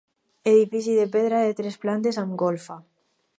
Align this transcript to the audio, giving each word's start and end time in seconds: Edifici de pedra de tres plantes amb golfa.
Edifici 0.51 0.95
de 0.99 1.05
pedra 1.17 1.41
de 1.49 1.53
tres 1.59 1.77
plantes 1.85 2.19
amb 2.23 2.35
golfa. 2.45 2.79